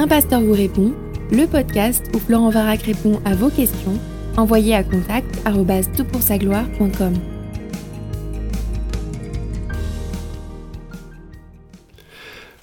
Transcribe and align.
Un 0.00 0.06
pasteur 0.06 0.40
vous 0.40 0.52
répond, 0.52 0.94
le 1.32 1.48
podcast 1.48 2.04
où 2.14 2.20
Florent 2.20 2.50
Varac 2.50 2.82
répond 2.82 3.20
à 3.24 3.34
vos 3.34 3.50
questions, 3.50 3.98
envoyez 4.36 4.72
à 4.76 4.84
contact 4.84 5.26
gloire.com 6.38 7.14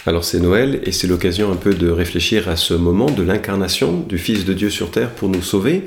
Alors 0.06 0.24
c'est 0.24 0.40
Noël 0.40 0.80
et 0.86 0.94
c'est 0.94 1.08
l'occasion 1.08 1.52
un 1.52 1.58
peu 1.58 1.74
de 1.74 1.90
réfléchir 1.90 2.48
à 2.48 2.56
ce 2.56 2.74
moment 2.74 3.08
de 3.08 3.22
l'incarnation 3.22 4.00
du 4.00 4.18
Fils 4.18 4.46
de 4.46 4.54
Dieu 4.54 4.70
sur 4.70 4.90
terre 4.90 5.10
pour 5.10 5.28
nous 5.28 5.42
sauver. 5.42 5.84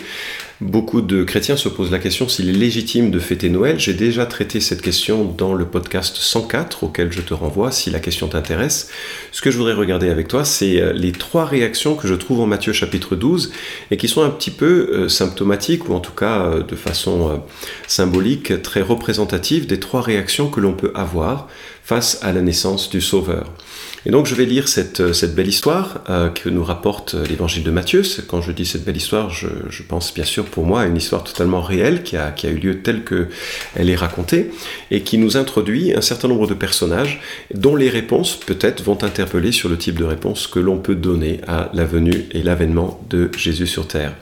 Beaucoup 0.61 1.03
de 1.03 1.23
chrétiens 1.23 1.57
se 1.57 1.69
posent 1.69 1.93
la 1.93 2.01
question 2.01 2.29
s'il 2.29 2.49
est 2.49 2.53
légitime 2.53 3.13
de 3.13 3.21
fêter 3.21 3.49
Noël. 3.49 3.79
J'ai 3.79 3.95
déjà 3.95 4.27
traité 4.27 4.59
cette 4.59 4.83
question 4.83 5.23
dans 5.23 5.55
le 5.55 5.65
podcast 5.67 6.17
104 6.17 6.83
auquel 6.83 7.13
je 7.13 7.21
te 7.21 7.33
renvoie 7.33 7.71
si 7.71 7.91
la 7.91 8.01
question 8.01 8.27
t'intéresse. 8.27 8.91
Ce 9.31 9.41
que 9.41 9.53
je 9.53 9.57
voudrais 9.57 9.75
regarder 9.75 10.11
avec 10.11 10.27
toi, 10.27 10.45
c'est 10.45 10.81
euh, 10.81 10.93
les 10.93 11.13
trois 11.13 11.45
réactions 11.45 11.95
que 11.95 12.09
je 12.09 12.15
trouve 12.15 12.41
en 12.41 12.47
Matthieu 12.47 12.73
chapitre 12.73 13.15
12 13.15 13.53
et 13.93 13.97
qui 13.97 14.09
sont 14.09 14.23
un 14.23 14.31
petit 14.31 14.51
peu 14.51 14.91
euh, 14.93 15.09
symptomatiques 15.09 15.89
ou 15.89 15.95
en 15.95 16.01
tout 16.01 16.11
cas 16.11 16.47
euh, 16.47 16.65
de 16.65 16.75
façon 16.75 17.41
symbolique 17.87 18.61
très 18.61 18.81
représentative 18.81 19.69
des 19.69 19.79
trois 19.79 20.03
réactions 20.03 20.51
que 20.51 20.59
l'on 20.59 20.73
peut 20.73 20.91
avoir 20.97 21.47
face 21.85 22.19
à 22.23 22.33
la 22.33 22.43
naissance 22.43 22.91
du 22.91 23.01
Sauveur. 23.01 23.53
Et 24.07 24.11
donc 24.11 24.27
je 24.27 24.35
vais 24.35 24.45
lire 24.45 24.69
cette, 24.69 25.01
euh, 25.01 25.27
belle 25.35 25.49
histoire 25.49 26.03
euh, 26.09 26.29
que 26.29 26.49
nous 26.49 26.65
rapporte 26.65 27.15
euh, 27.15 27.27
l'évangile 27.27 27.65
de 27.65 27.71
Matthieu. 27.71 28.03
Quand 28.29 28.41
je 28.41 28.53
dis 28.53 28.65
cette 28.65 28.85
belle 28.85 28.97
histoire, 28.97 29.31
je, 29.31 29.49
pense 29.89 30.13
bien 30.13 30.25
sûr 30.25 30.45
pour 30.45 30.67
moi 30.67 30.83
à 30.83 30.87
une 30.87 30.97
histoire 30.97 31.25
totalement 31.25 31.61
réelle 31.61 32.03
qui 32.03 32.17
a, 32.17 32.35
eu 32.45 32.59
lieu 32.59 32.83
telle 32.83 33.03
qu'elle 33.05 33.89
est 33.89 33.97
racontée 33.97 34.51
et 34.91 35.03
qui 35.03 35.19
nous 35.19 35.37
introduit 35.37 35.95
un 35.95 36.01
certain 36.01 36.29
nombre 36.29 36.47
de 36.47 36.55
personnages 36.55 37.21
dont 37.55 37.75
les 37.75 37.89
réponses 37.89 38.39
peut-être 38.39 38.83
vont 38.83 39.03
interpeller 39.03 39.51
sur 39.53 39.69
le 39.69 39.79
type 39.79 39.99
de 39.99 40.05
réponse 40.05 40.47
que 40.47 40.59
l'on 40.59 40.79
peut 40.79 40.95
donner 40.95 41.41
à 41.47 41.71
la 41.73 41.85
venue 41.85 42.27
et 42.33 42.43
l'avènement 42.43 43.01
de 43.09 43.31
Jésus 43.37 43.67
sur 43.67 43.89
terre. 43.89 44.15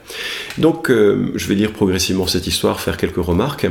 Donc 0.57 0.89
je 0.89 1.47
vais 1.47 1.55
lire 1.55 1.73
progressivement 1.73 2.27
cette 2.27 2.47
histoire, 2.47 2.79
faire 2.79 2.97
quelques 2.97 3.17
remarques. 3.17 3.67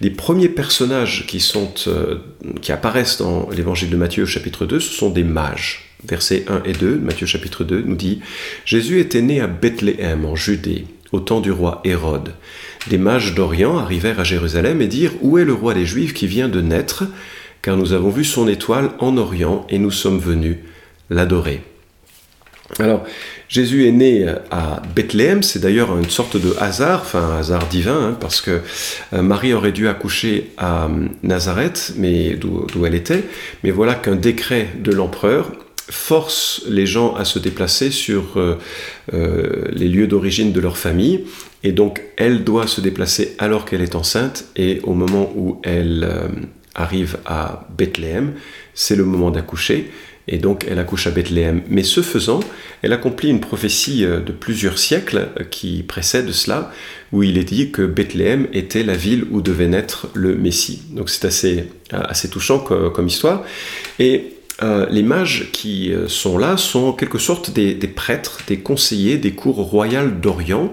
Les 0.00 0.10
premiers 0.10 0.48
personnages 0.48 1.26
qui, 1.26 1.42
apparaissent 2.72 3.18
dans 3.18 3.48
l'évangile 3.50 3.90
de 3.90 3.96
Matthieu 3.96 4.24
chapitre 4.24 4.66
2, 4.66 4.78
ce 4.80 4.92
sont 4.92 5.10
des 5.10 5.24
mages. 5.24 5.49
Versets 6.04 6.44
1 6.48 6.62
et 6.64 6.72
2, 6.72 6.98
Matthieu 6.98 7.26
chapitre 7.26 7.64
2 7.64 7.82
nous 7.82 7.96
dit 7.96 8.20
Jésus 8.64 9.00
était 9.00 9.22
né 9.22 9.40
à 9.40 9.46
Bethléem 9.46 10.24
en 10.24 10.34
Judée, 10.34 10.86
au 11.12 11.20
temps 11.20 11.40
du 11.40 11.50
roi 11.50 11.80
Hérode. 11.84 12.34
Des 12.88 12.98
mages 12.98 13.34
d'Orient 13.34 13.78
arrivèrent 13.78 14.20
à 14.20 14.24
Jérusalem 14.24 14.80
et 14.80 14.86
dirent 14.86 15.12
Où 15.20 15.38
est 15.38 15.44
le 15.44 15.52
roi 15.52 15.74
des 15.74 15.86
Juifs 15.86 16.14
qui 16.14 16.26
vient 16.26 16.48
de 16.48 16.60
naître? 16.60 17.04
Car 17.62 17.76
nous 17.76 17.92
avons 17.92 18.10
vu 18.10 18.24
son 18.24 18.48
étoile 18.48 18.90
en 18.98 19.16
Orient 19.18 19.66
et 19.68 19.78
nous 19.78 19.90
sommes 19.90 20.18
venus 20.18 20.56
l'adorer. 21.10 21.60
Alors, 22.78 23.04
Jésus 23.48 23.86
est 23.88 23.92
né 23.92 24.26
à 24.50 24.80
Bethléem, 24.94 25.42
c'est 25.42 25.58
d'ailleurs 25.58 25.98
une 25.98 26.08
sorte 26.08 26.36
de 26.36 26.54
hasard, 26.58 27.00
enfin 27.02 27.20
un 27.20 27.38
hasard 27.38 27.66
divin, 27.66 28.10
hein, 28.10 28.16
parce 28.20 28.40
que 28.40 28.60
euh, 29.12 29.22
Marie 29.22 29.52
aurait 29.52 29.72
dû 29.72 29.88
accoucher 29.88 30.52
à 30.56 30.84
euh, 30.84 31.06
Nazareth, 31.24 31.94
mais 31.96 32.34
d'où 32.34 32.86
elle 32.86 32.94
était, 32.94 33.24
mais 33.64 33.72
voilà 33.72 33.94
qu'un 33.94 34.14
décret 34.14 34.68
de 34.78 34.92
l'empereur 34.92 35.50
force 35.90 36.62
les 36.68 36.86
gens 36.86 37.16
à 37.16 37.24
se 37.24 37.40
déplacer 37.40 37.90
sur 37.90 38.38
euh, 38.38 38.56
les 39.72 39.88
lieux 39.88 40.06
d'origine 40.06 40.52
de 40.52 40.60
leur 40.60 40.78
famille, 40.78 41.24
et 41.64 41.72
donc 41.72 42.02
elle 42.16 42.44
doit 42.44 42.68
se 42.68 42.80
déplacer 42.80 43.34
alors 43.38 43.64
qu'elle 43.64 43.82
est 43.82 43.96
enceinte, 43.96 44.44
et 44.54 44.80
au 44.84 44.94
moment 44.94 45.32
où 45.34 45.60
elle 45.64 46.08
arrive 46.76 47.18
à 47.26 47.66
Bethléem, 47.76 48.34
c'est 48.74 48.94
le 48.94 49.04
moment 49.04 49.32
d'accoucher, 49.32 49.90
et 50.30 50.38
donc 50.38 50.64
elle 50.68 50.78
accouche 50.78 51.06
à 51.06 51.10
Bethléem. 51.10 51.62
Mais 51.68 51.82
ce 51.82 52.00
faisant, 52.00 52.40
elle 52.82 52.92
accomplit 52.92 53.28
une 53.28 53.40
prophétie 53.40 54.04
euh, 54.04 54.20
de 54.20 54.32
plusieurs 54.32 54.78
siècles 54.78 55.28
euh, 55.38 55.44
qui 55.44 55.82
précède 55.82 56.30
cela, 56.30 56.72
où 57.12 57.22
il 57.22 57.36
est 57.36 57.44
dit 57.44 57.72
que 57.72 57.82
Bethléem 57.82 58.46
était 58.52 58.84
la 58.84 58.94
ville 58.94 59.26
où 59.30 59.42
devait 59.42 59.66
naître 59.66 60.08
le 60.14 60.36
Messie. 60.36 60.82
Donc 60.92 61.10
c'est 61.10 61.26
assez, 61.26 61.64
euh, 61.92 62.00
assez 62.04 62.30
touchant 62.30 62.60
comme, 62.60 63.08
histoire. 63.08 63.42
Et 63.98 64.36
les 64.90 65.02
mages 65.02 65.48
qui 65.52 65.90
sont 66.06 66.36
là 66.36 66.58
sont 66.58 66.88
en 66.88 66.92
quelque 66.92 67.18
sorte 67.18 67.50
des, 67.50 67.74
prêtres, 67.88 68.40
des 68.46 68.58
conseillers 68.58 69.16
des 69.16 69.32
cours 69.32 69.56
royales 69.56 70.20
d'Orient. 70.20 70.70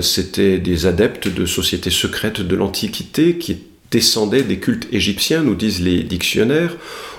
C'était 0.00 0.56
des 0.56 0.86
adeptes 0.86 1.28
de 1.28 1.44
sociétés 1.44 1.90
secrètes 1.90 2.40
de 2.40 2.56
l'Antiquité 2.56 3.36
qui 3.36 3.58
descendaient 3.90 4.42
des 4.42 4.58
cultes 4.58 4.88
égyptiens, 4.92 5.42
nous 5.42 5.54
disent 5.54 5.82
les 5.82 6.02
dictionnaires. 6.02 6.76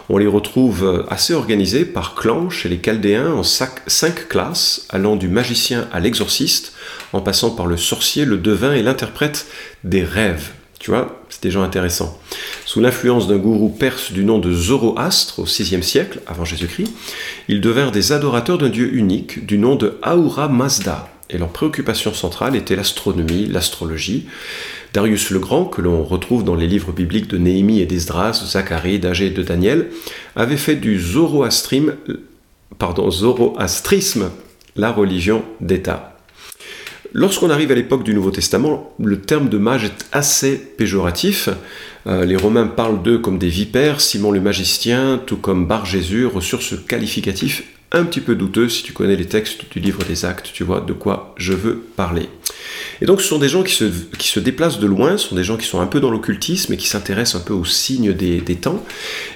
On 0.09 0.17
les 0.17 0.27
retrouve 0.27 1.05
assez 1.09 1.33
organisés 1.33 1.83
par 1.83 2.15
clans 2.15 2.49
chez 2.49 2.69
les 2.69 2.77
Chaldéens 2.77 3.33
en 3.33 3.43
cinq 3.43 4.29
classes, 4.29 4.87
allant 4.89 5.17
du 5.17 5.27
magicien 5.27 5.87
à 5.91 5.99
l'exorciste, 5.99 6.73
en 7.11 7.21
passant 7.21 7.51
par 7.51 7.67
le 7.67 7.77
sorcier, 7.77 8.23
le 8.23 8.37
devin 8.37 8.73
et 8.73 8.83
l'interprète 8.83 9.47
des 9.83 10.03
rêves. 10.03 10.51
Tu 10.79 10.91
vois, 10.91 11.21
c'est 11.29 11.43
des 11.43 11.51
gens 11.51 11.63
intéressants. 11.63 12.17
Sous 12.65 12.79
l'influence 12.79 13.27
d'un 13.27 13.37
gourou 13.37 13.69
perse 13.69 14.11
du 14.11 14.23
nom 14.23 14.37
de 14.39 14.53
Zoroastre 14.53 15.39
au 15.39 15.43
VIe 15.43 15.83
siècle 15.83 16.21
avant 16.27 16.45
Jésus-Christ, 16.45 16.93
ils 17.47 17.61
devinrent 17.61 17.91
des 17.91 18.11
adorateurs 18.11 18.57
d'un 18.57 18.69
dieu 18.69 18.93
unique 18.93 19.45
du 19.45 19.57
nom 19.57 19.75
de 19.75 19.97
Ahura 20.03 20.47
Mazda. 20.47 21.09
Et 21.29 21.37
leur 21.37 21.49
préoccupation 21.49 22.13
centrale 22.13 22.55
était 22.55 22.75
l'astronomie, 22.75 23.47
l'astrologie. 23.47 24.27
Darius 24.97 25.29
le 25.29 25.37
Grand, 25.37 25.65
que 25.65 25.79
l'on 25.79 26.03
retrouve 26.03 26.43
dans 26.43 26.55
les 26.55 26.65
livres 26.65 26.91
bibliques 26.91 27.27
de 27.27 27.37
Néhémie 27.37 27.81
et 27.81 27.85
d'Esdras, 27.85 28.43
Zacharie, 28.47 28.97
d'Agé 28.97 29.27
et 29.27 29.29
de 29.29 29.43
Daniel, 29.43 29.89
avait 30.35 30.57
fait 30.57 30.75
du 30.75 30.99
zoroastrisme, 30.99 31.93
pardon, 32.79 33.11
zoroastrisme 33.11 34.31
la 34.75 34.91
religion 34.91 35.43
d'État. 35.61 36.17
Lorsqu'on 37.13 37.51
arrive 37.51 37.71
à 37.71 37.75
l'époque 37.75 38.01
du 38.01 38.15
Nouveau 38.15 38.31
Testament, 38.31 38.91
le 38.97 39.21
terme 39.21 39.49
de 39.49 39.59
mage 39.59 39.83
est 39.83 40.07
assez 40.13 40.57
péjoratif. 40.57 41.49
Euh, 42.07 42.25
les 42.25 42.35
Romains 42.35 42.65
parlent 42.65 43.03
d'eux 43.03 43.19
comme 43.19 43.37
des 43.37 43.49
vipères, 43.49 44.01
Simon 44.01 44.31
le 44.31 44.41
magicien, 44.41 45.21
tout 45.23 45.37
comme 45.37 45.67
Bar 45.67 45.85
Jésus, 45.85 46.25
reçurent 46.25 46.63
ce 46.63 46.73
qualificatif 46.73 47.65
un 47.91 48.03
petit 48.03 48.21
peu 48.21 48.35
douteux 48.35 48.69
si 48.69 48.83
tu 48.83 48.93
connais 48.93 49.15
les 49.15 49.25
textes 49.25 49.71
du 49.71 49.79
livre 49.79 50.03
des 50.03 50.25
actes, 50.25 50.51
tu 50.53 50.63
vois 50.63 50.81
de 50.81 50.93
quoi 50.93 51.33
je 51.37 51.53
veux 51.53 51.77
parler. 51.95 52.29
Et 53.01 53.05
donc 53.05 53.21
ce 53.21 53.27
sont 53.27 53.39
des 53.39 53.49
gens 53.49 53.63
qui 53.63 53.73
se, 53.73 54.39
déplacent 54.39 54.79
de 54.79 54.87
loin, 54.87 55.17
ce 55.17 55.29
sont 55.29 55.35
des 55.35 55.43
gens 55.43 55.57
qui 55.57 55.65
sont 55.65 55.79
un 55.79 55.87
peu 55.87 55.99
dans 55.99 56.11
l'occultisme 56.11 56.73
et 56.73 56.77
qui 56.77 56.87
s'intéressent 56.87 57.41
un 57.41 57.45
peu 57.45 57.53
aux 57.53 57.65
signes 57.65 58.13
des, 58.13 58.41
temps. 58.55 58.83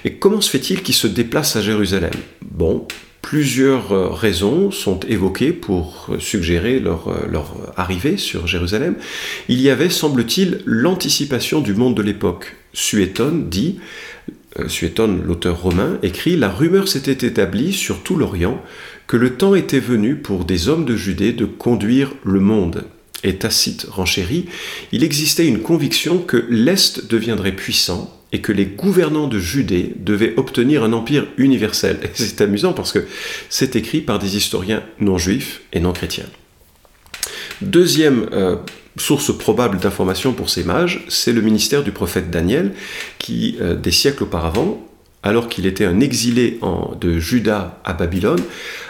Et 0.04 0.14
comment 0.14 0.40
se 0.40 0.50
fait-il 0.50 0.82
qu'ils 0.82 0.94
se 0.94 1.06
déplacent 1.06 1.56
à 1.56 1.62
Jérusalem? 1.62 2.12
Bon, 2.42 2.86
plusieurs 3.22 3.92
euh, 3.92 4.08
raisons 4.08 4.70
sont 4.70 5.00
évoquées 5.08 5.52
pour 5.52 6.10
suggérer 6.18 6.80
leur, 6.80 7.08
euh, 7.08 7.26
leur 7.30 7.54
arrivée 7.76 8.16
sur 8.16 8.46
Jérusalem. 8.46 8.96
Il 9.48 9.60
y 9.60 9.70
avait, 9.70 9.90
semble-t-il, 9.90 10.60
l'anticipation 10.66 11.60
du 11.60 11.74
monde 11.74 11.94
de 11.94 12.02
l'époque. 12.02 12.56
Suétone 12.74 13.48
dit 13.48 13.78
euh, 14.28 14.32
Suétone, 14.66 15.22
l'auteur 15.24 15.60
romain, 15.60 15.98
écrit 16.02 16.36
La 16.36 16.50
rumeur 16.50 16.88
s'était 16.88 17.26
établie 17.26 17.72
sur 17.72 18.02
tout 18.02 18.16
l'Orient 18.16 18.62
que 19.06 19.16
le 19.16 19.34
temps 19.34 19.54
était 19.54 19.80
venu 19.80 20.16
pour 20.16 20.44
des 20.44 20.68
hommes 20.68 20.84
de 20.84 20.96
Judée 20.96 21.32
de 21.32 21.44
conduire 21.44 22.12
le 22.24 22.40
monde. 22.40 22.84
Et 23.24 23.36
Tacite 23.36 23.86
renchérit 23.88 24.46
Il 24.90 25.04
existait 25.04 25.46
une 25.46 25.60
conviction 25.60 26.18
que 26.18 26.44
l'Est 26.48 27.08
deviendrait 27.08 27.52
puissant 27.52 28.18
et 28.32 28.40
que 28.40 28.52
les 28.52 28.66
gouvernants 28.66 29.28
de 29.28 29.38
Judée 29.38 29.92
devaient 29.96 30.34
obtenir 30.36 30.82
un 30.82 30.92
empire 30.92 31.26
universel. 31.36 31.98
Et 32.02 32.08
c'est 32.14 32.40
amusant 32.40 32.72
parce 32.72 32.92
que 32.92 33.06
c'est 33.48 33.76
écrit 33.76 34.00
par 34.00 34.18
des 34.18 34.36
historiens 34.36 34.82
non 34.98 35.18
juifs 35.18 35.62
et 35.72 35.80
non 35.80 35.92
chrétiens. 35.92 36.26
Deuxième 37.62 38.26
euh, 38.32 38.56
source 38.96 39.36
probable 39.36 39.78
d'information 39.78 40.32
pour 40.32 40.50
ces 40.50 40.64
mages, 40.64 41.04
c'est 41.08 41.32
le 41.32 41.40
ministère 41.40 41.82
du 41.82 41.92
prophète 41.92 42.30
Daniel, 42.30 42.72
qui, 43.18 43.56
euh, 43.60 43.74
des 43.74 43.92
siècles 43.92 44.24
auparavant, 44.24 44.86
alors 45.22 45.48
qu'il 45.48 45.66
était 45.66 45.84
un 45.84 46.00
exilé 46.00 46.58
de 47.00 47.18
Juda 47.18 47.80
à 47.84 47.92
Babylone, 47.92 48.42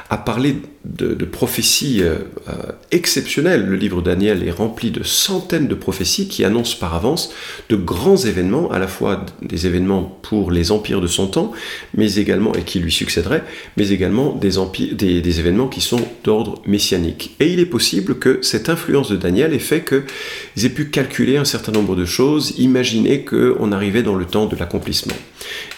a 0.08 0.16
parlé 0.16 0.56
de, 0.84 1.24
prophéties 1.24 2.02
euh, 2.02 2.16
euh, 2.48 2.72
exceptionnelles. 2.90 3.66
Le 3.66 3.76
livre 3.76 4.02
Daniel 4.02 4.46
est 4.46 4.50
rempli 4.50 4.90
de 4.90 5.02
centaines 5.02 5.68
de 5.68 5.74
prophéties 5.74 6.26
qui 6.26 6.44
annoncent 6.44 6.76
par 6.78 6.94
avance 6.94 7.32
de 7.68 7.76
grands 7.76 8.16
événements, 8.16 8.70
à 8.70 8.78
la 8.78 8.88
fois 8.88 9.24
des 9.42 9.66
événements 9.66 10.18
pour 10.22 10.50
les 10.50 10.72
empires 10.72 11.00
de 11.00 11.06
son 11.06 11.28
temps, 11.28 11.52
mais 11.94 12.14
également, 12.16 12.52
et 12.54 12.62
qui 12.62 12.80
lui 12.80 12.90
succéderaient, 12.90 13.44
mais 13.76 13.90
également 13.90 14.34
des, 14.34 14.50
des, 14.92 15.40
événements 15.40 15.68
qui 15.68 15.80
sont 15.80 16.00
d'ordre 16.24 16.60
messianique. 16.66 17.36
Et 17.38 17.52
il 17.52 17.60
est 17.60 17.66
possible 17.66 18.18
que 18.18 18.40
cette 18.42 18.68
influence 18.68 19.10
de 19.10 19.16
Daniel 19.16 19.54
ait 19.54 19.58
fait 19.60 19.84
qu'ils 19.84 20.64
aient 20.64 20.70
pu 20.70 20.90
calculer 20.90 21.36
un 21.36 21.44
certain 21.44 21.72
nombre 21.72 21.94
de 21.94 22.04
choses, 22.04 22.54
imaginer 22.58 23.24
qu'on 23.24 23.70
arrivait 23.72 24.02
dans 24.02 24.16
le 24.16 24.24
temps 24.24 24.46
de 24.46 24.56
l'accomplissement. 24.56 25.14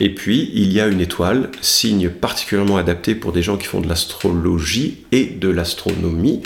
Et 0.01 0.15
puis, 0.15 0.51
il 0.55 0.73
y 0.73 0.81
a 0.81 0.87
une 0.87 1.01
étoile, 1.01 1.51
signe 1.61 2.09
particulièrement 2.09 2.77
adapté 2.77 3.15
pour 3.15 3.33
des 3.33 3.43
gens 3.43 3.57
qui 3.57 3.67
font 3.67 3.81
de 3.81 3.89
l'astrologie 3.89 4.94
et 5.13 5.27
de 5.27 5.49
l'astronomie, 5.49 6.43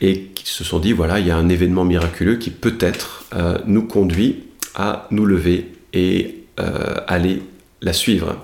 et 0.00 0.22
qui 0.34 0.48
se 0.48 0.64
sont 0.64 0.78
dit, 0.78 0.92
voilà, 0.92 1.20
il 1.20 1.26
y 1.26 1.30
a 1.30 1.36
un 1.36 1.48
événement 1.48 1.84
miraculeux 1.84 2.36
qui 2.36 2.50
peut-être 2.50 3.24
euh, 3.34 3.58
nous 3.66 3.82
conduit 3.82 4.44
à 4.74 5.06
nous 5.10 5.26
lever 5.26 5.72
et 5.92 6.36
euh, 6.60 6.96
aller 7.06 7.42
la 7.80 7.92
suivre. 7.92 8.36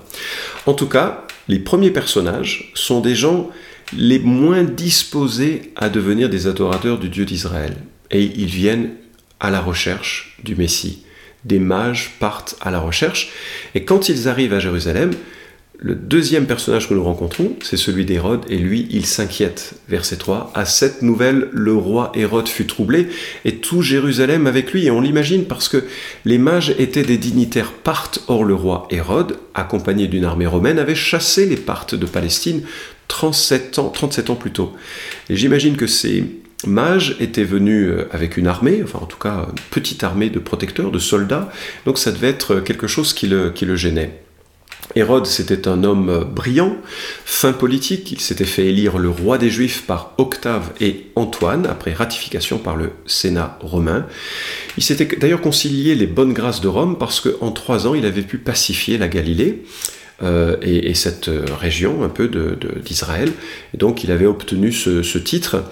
En 0.65 0.73
tout 0.73 0.87
cas, 0.87 1.25
les 1.47 1.59
premiers 1.59 1.91
personnages 1.91 2.71
sont 2.75 3.01
des 3.01 3.15
gens 3.15 3.49
les 3.97 4.19
moins 4.19 4.63
disposés 4.63 5.73
à 5.75 5.89
devenir 5.89 6.29
des 6.29 6.47
adorateurs 6.47 6.97
du 6.97 7.09
Dieu 7.09 7.25
d'Israël. 7.25 7.75
Et 8.09 8.23
ils 8.23 8.45
viennent 8.45 8.91
à 9.39 9.49
la 9.49 9.59
recherche 9.59 10.37
du 10.43 10.55
Messie. 10.55 11.03
Des 11.43 11.59
mages 11.59 12.11
partent 12.19 12.55
à 12.61 12.71
la 12.71 12.79
recherche. 12.79 13.31
Et 13.73 13.83
quand 13.83 14.09
ils 14.09 14.29
arrivent 14.29 14.53
à 14.53 14.59
Jérusalem, 14.59 15.11
le 15.83 15.95
deuxième 15.95 16.45
personnage 16.45 16.87
que 16.87 16.93
nous 16.93 17.03
rencontrons, 17.03 17.55
c'est 17.63 17.75
celui 17.75 18.05
d'Hérode, 18.05 18.45
et 18.49 18.57
lui, 18.57 18.87
il 18.91 19.07
s'inquiète. 19.07 19.73
Verset 19.89 20.17
3. 20.17 20.51
À 20.53 20.65
cette 20.65 21.01
nouvelle, 21.01 21.49
le 21.51 21.73
roi 21.73 22.11
Hérode 22.13 22.47
fut 22.47 22.67
troublé, 22.67 23.07
et 23.45 23.55
tout 23.55 23.81
Jérusalem 23.81 24.45
avec 24.45 24.73
lui. 24.73 24.85
Et 24.85 24.91
on 24.91 25.01
l'imagine 25.01 25.45
parce 25.45 25.69
que 25.69 25.83
les 26.23 26.37
mages 26.37 26.75
étaient 26.77 27.01
des 27.01 27.17
dignitaires 27.17 27.71
parthes. 27.71 28.19
Or, 28.27 28.43
le 28.43 28.53
roi 28.53 28.87
Hérode, 28.91 29.39
accompagné 29.55 30.07
d'une 30.07 30.23
armée 30.23 30.45
romaine, 30.45 30.77
avait 30.77 30.93
chassé 30.93 31.47
les 31.47 31.57
parthes 31.57 31.95
de 31.95 32.05
Palestine 32.05 32.61
37 33.07 33.79
ans, 33.79 33.89
37 33.89 34.29
ans 34.29 34.35
plus 34.35 34.51
tôt. 34.51 34.73
Et 35.31 35.35
j'imagine 35.35 35.77
que 35.77 35.87
ces 35.87 36.25
mages 36.67 37.17
étaient 37.19 37.43
venus 37.43 37.89
euh, 37.89 38.07
avec 38.11 38.37
une 38.37 38.45
armée, 38.45 38.81
enfin 38.83 38.99
en 39.01 39.07
tout 39.07 39.17
cas 39.17 39.47
une 39.49 39.59
petite 39.71 40.03
armée 40.03 40.29
de 40.29 40.37
protecteurs, 40.37 40.91
de 40.91 40.99
soldats, 40.99 41.51
donc 41.85 41.97
ça 41.97 42.11
devait 42.11 42.29
être 42.29 42.59
quelque 42.59 42.85
chose 42.85 43.13
qui 43.13 43.27
le, 43.27 43.49
qui 43.49 43.65
le 43.65 43.75
gênait. 43.75 44.21
Hérode, 44.95 45.25
c'était 45.25 45.67
un 45.67 45.83
homme 45.83 46.25
brillant, 46.25 46.75
fin 47.25 47.53
politique, 47.53 48.11
il 48.11 48.19
s'était 48.19 48.45
fait 48.45 48.65
élire 48.65 48.97
le 48.97 49.09
roi 49.09 49.37
des 49.37 49.49
Juifs 49.49 49.83
par 49.87 50.13
Octave 50.17 50.71
et 50.81 51.07
Antoine, 51.15 51.65
après 51.65 51.93
ratification 51.93 52.57
par 52.57 52.75
le 52.75 52.91
Sénat 53.05 53.57
romain. 53.61 54.05
Il 54.77 54.83
s'était 54.83 55.15
d'ailleurs 55.17 55.41
concilié 55.41 55.95
les 55.95 56.07
bonnes 56.07 56.33
grâces 56.33 56.61
de 56.61 56.67
Rome 56.67 56.97
parce 56.97 57.21
qu'en 57.21 57.51
trois 57.51 57.87
ans, 57.87 57.95
il 57.95 58.05
avait 58.05 58.21
pu 58.21 58.37
pacifier 58.37 58.97
la 58.97 59.07
Galilée. 59.07 59.63
Euh, 60.23 60.55
et, 60.61 60.93
cette 60.93 61.29
euh, 61.29 61.45
région 61.59 62.03
un 62.03 62.09
peu 62.09 62.29
d'Israël. 62.83 63.31
Donc 63.73 64.03
il 64.03 64.11
avait 64.11 64.25
obtenu 64.25 64.71
ce, 64.71 65.17
titre. 65.17 65.63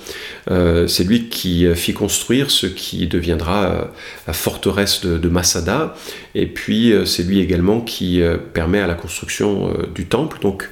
Euh, 0.49 0.87
c'est 0.87 1.03
lui 1.03 1.29
qui 1.29 1.67
fit 1.75 1.93
construire 1.93 2.49
ce 2.49 2.65
qui 2.65 3.05
deviendra 3.07 3.91
la 4.27 4.33
forteresse 4.33 5.01
de, 5.05 5.17
de 5.17 5.29
Masada. 5.29 5.95
Et 6.35 6.47
puis 6.47 6.93
c'est 7.05 7.23
lui 7.23 7.39
également 7.39 7.81
qui 7.81 8.21
permet 8.53 8.79
à 8.79 8.87
la 8.87 8.95
construction 8.95 9.73
du 9.93 10.05
temple. 10.05 10.39
Donc 10.41 10.69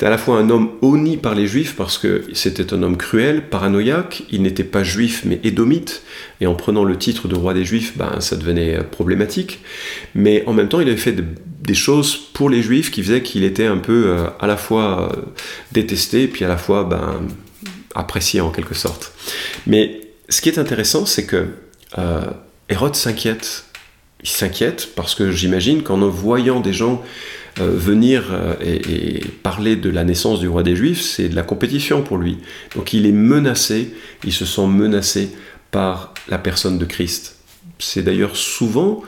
c'était 0.00 0.06
à 0.06 0.10
la 0.12 0.16
fois 0.16 0.38
un 0.38 0.48
homme 0.48 0.70
honni 0.80 1.18
par 1.18 1.34
les 1.34 1.46
juifs 1.46 1.76
parce 1.76 1.98
que 1.98 2.24
c'était 2.32 2.72
un 2.72 2.82
homme 2.82 2.96
cruel, 2.96 3.50
paranoïaque, 3.50 4.22
il 4.30 4.40
n'était 4.40 4.64
pas 4.64 4.82
juif 4.82 5.24
mais 5.26 5.38
édomite, 5.44 6.00
et 6.40 6.46
en 6.46 6.54
prenant 6.54 6.84
le 6.84 6.96
titre 6.96 7.28
de 7.28 7.34
roi 7.34 7.52
des 7.52 7.66
juifs, 7.66 7.98
ben, 7.98 8.18
ça 8.18 8.36
devenait 8.36 8.82
problématique. 8.82 9.60
Mais 10.14 10.42
en 10.46 10.54
même 10.54 10.70
temps, 10.70 10.80
il 10.80 10.88
avait 10.88 10.96
fait 10.96 11.14
des 11.60 11.74
choses 11.74 12.16
pour 12.16 12.48
les 12.48 12.62
juifs 12.62 12.90
qui 12.90 13.02
faisaient 13.02 13.20
qu'il 13.20 13.44
était 13.44 13.66
un 13.66 13.76
peu 13.76 14.04
euh, 14.06 14.24
à 14.40 14.46
la 14.46 14.56
fois 14.56 15.12
euh, 15.12 15.16
détesté 15.72 16.22
et 16.22 16.28
puis 16.28 16.46
à 16.46 16.48
la 16.48 16.56
fois 16.56 16.84
ben, 16.84 17.20
apprécié 17.94 18.40
en 18.40 18.48
quelque 18.48 18.74
sorte. 18.74 19.12
Mais 19.66 20.00
ce 20.30 20.40
qui 20.40 20.48
est 20.48 20.56
intéressant, 20.56 21.04
c'est 21.04 21.26
que 21.26 21.48
euh, 21.98 22.22
Hérode 22.70 22.96
s'inquiète. 22.96 23.66
Il 24.22 24.30
s'inquiète 24.30 24.94
parce 24.96 25.14
que 25.14 25.30
j'imagine 25.30 25.82
qu'en 25.82 25.98
voyant 26.08 26.60
des 26.60 26.72
gens 26.72 27.02
euh, 27.60 27.70
venir 27.70 28.28
euh, 28.32 28.54
et, 28.60 29.20
parler 29.42 29.76
de 29.76 29.90
la 29.90 30.04
naissance 30.04 30.40
du 30.40 30.48
roi 30.48 30.62
des 30.62 30.76
Juifs, 30.76 31.00
c'est 31.00 31.28
de 31.28 31.36
la 31.36 31.42
compétition 31.42 32.02
pour 32.02 32.18
lui. 32.18 32.38
Donc 32.74 32.92
il 32.92 33.06
est 33.06 33.12
menacé, 33.12 33.92
il 34.24 34.32
se 34.32 34.44
sent 34.44 34.66
menacé 34.66 35.30
par 35.70 36.14
la 36.28 36.38
personne 36.38 36.78
de 36.78 36.84
Christ. 36.84 37.36
C'est 37.78 38.02
d'ailleurs 38.02 38.36
souvent 38.36 39.02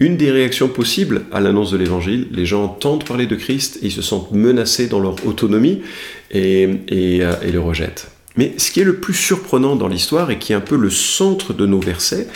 une 0.00 0.16
des 0.16 0.30
réactions 0.30 0.68
possibles 0.68 1.22
à 1.32 1.40
l'annonce 1.40 1.70
de 1.70 1.76
l'évangile. 1.76 2.28
Les 2.30 2.46
gens 2.46 2.64
entendent 2.64 3.04
parler 3.04 3.26
de 3.26 3.36
Christ 3.36 3.78
et 3.82 3.86
ils 3.86 3.92
se 3.92 4.02
sentent 4.02 4.32
menacés 4.32 4.86
dans 4.86 5.00
leur 5.00 5.26
autonomie 5.26 5.82
et, 6.30 6.68
euh, 6.92 7.34
le 7.50 7.60
rejettent. 7.60 8.10
Mais 8.36 8.54
ce 8.58 8.70
qui 8.70 8.80
est 8.80 8.84
le 8.84 8.96
plus 8.96 9.14
surprenant 9.14 9.74
dans 9.74 9.88
l'histoire 9.88 10.30
et 10.30 10.38
qui 10.38 10.52
est 10.52 10.56
un 10.56 10.60
peu 10.60 10.76
le 10.76 10.90
centre 10.90 11.52
de 11.52 11.66
nos 11.66 11.80
versets, 11.80 12.28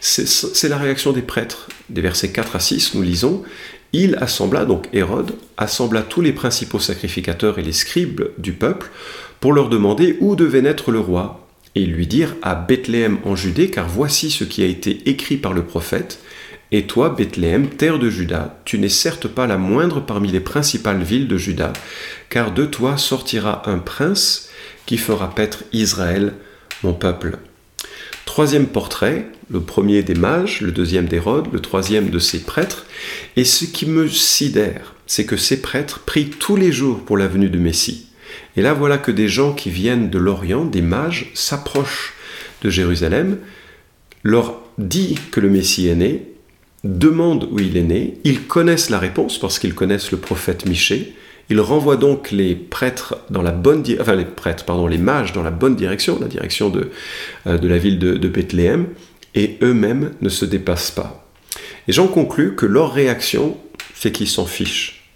c'est 0.00 0.68
la 0.68 0.78
réaction 0.78 1.12
des 1.12 1.20
prêtres. 1.20 1.68
Des 1.90 2.00
versets 2.00 2.32
4 2.32 2.56
à 2.56 2.60
6, 2.60 2.94
nous 2.94 3.02
lisons 3.02 3.42
il 3.92 4.16
assembla, 4.16 4.64
donc 4.64 4.88
Hérode, 4.92 5.34
assembla 5.56 6.02
tous 6.02 6.20
les 6.20 6.32
principaux 6.32 6.78
sacrificateurs 6.78 7.58
et 7.58 7.62
les 7.62 7.72
scribes 7.72 8.22
du 8.38 8.52
peuple 8.52 8.90
pour 9.40 9.52
leur 9.52 9.68
demander 9.68 10.16
où 10.20 10.36
devait 10.36 10.62
naître 10.62 10.90
le 10.90 11.00
roi, 11.00 11.46
et 11.74 11.86
lui 11.86 12.06
dire 12.06 12.36
à 12.42 12.54
Bethléem 12.54 13.18
en 13.24 13.36
Judée, 13.36 13.70
car 13.70 13.88
voici 13.88 14.30
ce 14.30 14.44
qui 14.44 14.62
a 14.62 14.66
été 14.66 15.08
écrit 15.08 15.36
par 15.36 15.52
le 15.52 15.64
prophète, 15.64 16.20
et 16.72 16.86
toi, 16.86 17.08
Bethléem, 17.10 17.68
terre 17.68 17.98
de 17.98 18.08
Juda, 18.08 18.60
tu 18.64 18.78
n'es 18.78 18.88
certes 18.88 19.26
pas 19.26 19.48
la 19.48 19.58
moindre 19.58 20.00
parmi 20.00 20.30
les 20.30 20.40
principales 20.40 21.02
villes 21.02 21.26
de 21.26 21.36
Juda, 21.36 21.72
car 22.28 22.52
de 22.52 22.64
toi 22.64 22.96
sortira 22.96 23.68
un 23.68 23.78
prince 23.78 24.50
qui 24.86 24.96
fera 24.96 25.34
paître 25.34 25.64
Israël, 25.72 26.34
mon 26.84 26.92
peuple. 26.92 27.38
Troisième 28.30 28.68
portrait, 28.68 29.26
le 29.50 29.58
premier 29.58 30.04
des 30.04 30.14
mages, 30.14 30.60
le 30.60 30.70
deuxième 30.70 31.06
d'Hérode, 31.06 31.48
le 31.52 31.58
troisième 31.58 32.10
de 32.10 32.20
ses 32.20 32.38
prêtres. 32.38 32.86
Et 33.34 33.42
ce 33.42 33.64
qui 33.64 33.86
me 33.86 34.06
sidère, 34.06 34.94
c'est 35.08 35.26
que 35.26 35.36
ces 35.36 35.60
prêtres 35.60 35.98
prient 36.06 36.30
tous 36.30 36.54
les 36.54 36.70
jours 36.70 37.00
pour 37.00 37.16
la 37.16 37.26
venue 37.26 37.50
du 37.50 37.58
Messie. 37.58 38.06
Et 38.56 38.62
là 38.62 38.72
voilà 38.72 38.98
que 38.98 39.10
des 39.10 39.26
gens 39.26 39.52
qui 39.52 39.68
viennent 39.68 40.10
de 40.10 40.18
l'Orient, 40.18 40.64
des 40.64 40.80
mages, 40.80 41.32
s'approchent 41.34 42.14
de 42.62 42.70
Jérusalem, 42.70 43.38
leur 44.22 44.60
dit 44.78 45.18
que 45.32 45.40
le 45.40 45.50
Messie 45.50 45.88
est 45.88 45.96
né, 45.96 46.28
demandent 46.84 47.48
où 47.50 47.58
il 47.58 47.76
est 47.76 47.82
né, 47.82 48.18
ils 48.22 48.44
connaissent 48.44 48.90
la 48.90 49.00
réponse 49.00 49.40
parce 49.40 49.58
qu'ils 49.58 49.74
connaissent 49.74 50.12
le 50.12 50.18
prophète 50.18 50.66
Michée, 50.66 51.16
il 51.50 51.60
renvoie 51.60 51.96
donc 51.96 52.30
les 52.30 52.54
prêtres 52.54 53.16
dans 53.28 53.42
la 53.42 53.50
bonne 53.50 53.82
enfin 54.00 54.14
les 54.14 54.24
prêtres, 54.24 54.64
pardon, 54.64 54.86
les 54.86 54.98
mages 54.98 55.32
dans 55.32 55.42
la 55.42 55.50
bonne 55.50 55.74
direction, 55.74 56.18
la 56.20 56.28
direction 56.28 56.70
de, 56.70 56.90
euh, 57.46 57.58
de 57.58 57.68
la 57.68 57.78
ville 57.78 57.98
de, 57.98 58.16
de 58.16 58.28
Bethléem, 58.28 58.86
et 59.34 59.58
eux-mêmes 59.62 60.12
ne 60.22 60.28
se 60.28 60.44
dépassent 60.44 60.92
pas. 60.92 61.28
Et 61.88 61.92
j'en 61.92 62.06
conclus 62.06 62.54
que 62.54 62.66
leur 62.66 62.92
réaction 62.92 63.56
fait 63.78 64.12
qu'ils 64.12 64.28
s'en 64.28 64.46
fichent. 64.46 65.08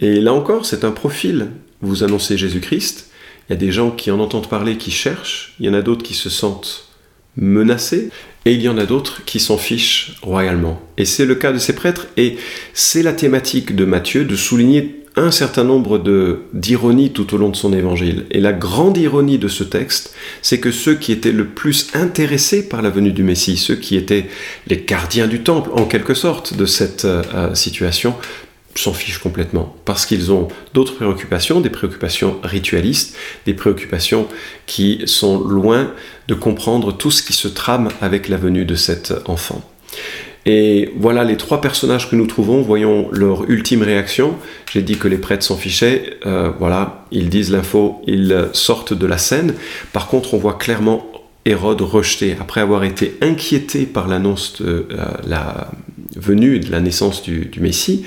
Et 0.00 0.20
là 0.20 0.32
encore, 0.32 0.64
c'est 0.64 0.84
un 0.84 0.90
profil. 0.90 1.50
Vous 1.80 2.02
annoncez 2.02 2.36
Jésus-Christ, 2.36 3.10
il 3.48 3.52
y 3.52 3.54
a 3.54 3.56
des 3.56 3.72
gens 3.72 3.90
qui 3.90 4.10
en 4.10 4.20
entendent 4.20 4.48
parler, 4.48 4.76
qui 4.76 4.90
cherchent, 4.90 5.54
il 5.60 5.66
y 5.66 5.68
en 5.68 5.74
a 5.74 5.82
d'autres 5.82 6.02
qui 6.02 6.14
se 6.14 6.30
sentent 6.30 6.88
menacés, 7.36 8.10
et 8.44 8.52
il 8.52 8.62
y 8.62 8.68
en 8.68 8.78
a 8.78 8.86
d'autres 8.86 9.24
qui 9.24 9.38
s'en 9.38 9.58
fichent 9.58 10.16
royalement. 10.22 10.80
Et 10.96 11.04
c'est 11.04 11.26
le 11.26 11.34
cas 11.34 11.52
de 11.52 11.58
ces 11.58 11.74
prêtres, 11.74 12.06
et 12.16 12.36
c'est 12.72 13.02
la 13.02 13.12
thématique 13.12 13.76
de 13.76 13.84
Matthieu 13.84 14.24
de 14.24 14.36
souligner 14.36 14.97
un 15.18 15.30
certain 15.30 15.64
nombre 15.64 15.98
d'ironies 16.52 17.10
tout 17.10 17.34
au 17.34 17.38
long 17.38 17.48
de 17.48 17.56
son 17.56 17.72
évangile. 17.72 18.26
Et 18.30 18.40
la 18.40 18.52
grande 18.52 18.96
ironie 18.96 19.38
de 19.38 19.48
ce 19.48 19.64
texte, 19.64 20.14
c'est 20.42 20.60
que 20.60 20.70
ceux 20.70 20.94
qui 20.94 21.12
étaient 21.12 21.32
le 21.32 21.46
plus 21.46 21.88
intéressés 21.94 22.68
par 22.68 22.82
la 22.82 22.90
venue 22.90 23.12
du 23.12 23.22
Messie, 23.22 23.56
ceux 23.56 23.76
qui 23.76 23.96
étaient 23.96 24.26
les 24.66 24.78
gardiens 24.78 25.26
du 25.26 25.42
temple, 25.42 25.70
en 25.72 25.84
quelque 25.84 26.14
sorte, 26.14 26.56
de 26.56 26.66
cette 26.66 27.04
euh, 27.04 27.54
situation, 27.54 28.14
s'en 28.74 28.92
fichent 28.92 29.18
complètement, 29.18 29.74
parce 29.84 30.06
qu'ils 30.06 30.30
ont 30.30 30.48
d'autres 30.72 30.94
préoccupations, 30.94 31.60
des 31.60 31.70
préoccupations 31.70 32.38
ritualistes, 32.44 33.16
des 33.44 33.54
préoccupations 33.54 34.28
qui 34.66 35.02
sont 35.06 35.40
loin 35.40 35.92
de 36.28 36.34
comprendre 36.34 36.96
tout 36.96 37.10
ce 37.10 37.22
qui 37.22 37.32
se 37.32 37.48
trame 37.48 37.88
avec 38.00 38.28
la 38.28 38.36
venue 38.36 38.64
de 38.64 38.76
cet 38.76 39.12
enfant. 39.26 39.62
Et 40.50 40.94
voilà 40.96 41.24
les 41.24 41.36
trois 41.36 41.60
personnages 41.60 42.08
que 42.08 42.16
nous 42.16 42.26
trouvons, 42.26 42.62
voyons 42.62 43.10
leur 43.12 43.50
ultime 43.50 43.82
réaction. 43.82 44.34
J'ai 44.72 44.80
dit 44.80 44.96
que 44.96 45.06
les 45.06 45.18
prêtres 45.18 45.44
s'en 45.44 45.58
fichaient, 45.58 46.16
euh, 46.24 46.50
voilà, 46.58 47.04
ils 47.10 47.28
disent 47.28 47.52
l'info, 47.52 48.00
ils 48.06 48.48
sortent 48.54 48.94
de 48.94 49.06
la 49.06 49.18
scène. 49.18 49.52
Par 49.92 50.06
contre, 50.06 50.32
on 50.32 50.38
voit 50.38 50.54
clairement 50.54 51.04
Hérode 51.44 51.82
rejeté, 51.82 52.34
après 52.40 52.62
avoir 52.62 52.84
été 52.84 53.18
inquiété 53.20 53.84
par 53.84 54.08
l'annonce 54.08 54.62
de 54.62 54.86
euh, 54.90 55.04
la 55.26 55.70
venue 56.16 56.58
de 56.58 56.70
la 56.70 56.80
naissance 56.80 57.22
du, 57.22 57.50
Messie, 57.60 58.04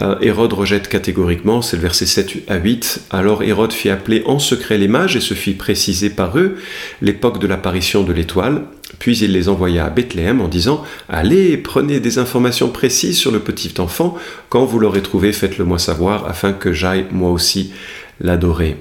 euh, 0.00 0.16
Hérode 0.20 0.52
rejette 0.52 0.88
catégoriquement, 0.88 1.62
c'est 1.62 1.76
le 1.76 1.82
verset 1.82 2.06
7 2.06 2.48
à 2.48 2.56
8. 2.58 3.02
Alors 3.10 3.42
Hérode 3.42 3.72
fit 3.72 3.90
appeler 3.90 4.22
en 4.26 4.38
secret 4.38 4.78
les 4.78 4.88
mages 4.88 5.16
et 5.16 5.20
se 5.20 5.34
fit 5.34 5.54
préciser 5.54 6.10
par 6.10 6.38
eux 6.38 6.56
l'époque 7.02 7.40
de 7.40 7.46
l'apparition 7.46 8.04
de 8.04 8.12
l'étoile. 8.12 8.62
Puis 8.98 9.18
il 9.18 9.32
les 9.32 9.48
envoya 9.48 9.86
à 9.86 9.90
Bethléem 9.90 10.40
en 10.40 10.48
disant 10.48 10.84
Allez, 11.08 11.56
prenez 11.56 12.00
des 12.00 12.18
informations 12.18 12.68
précises 12.68 13.18
sur 13.18 13.30
le 13.30 13.40
petit 13.40 13.80
enfant. 13.80 14.16
Quand 14.48 14.64
vous 14.64 14.78
l'aurez 14.78 15.02
trouvé, 15.02 15.32
faites-le 15.32 15.64
moi 15.64 15.78
savoir, 15.78 16.26
afin 16.26 16.52
que 16.52 16.72
j'aille 16.72 17.06
moi 17.10 17.30
aussi 17.30 17.72
l'adorer. 18.20 18.76